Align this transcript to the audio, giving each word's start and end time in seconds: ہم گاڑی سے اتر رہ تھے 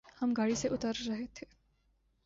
ہم 0.21 0.33
گاڑی 0.37 0.55
سے 0.55 0.67
اتر 0.67 0.93
رہ 1.07 1.21
تھے 1.35 1.45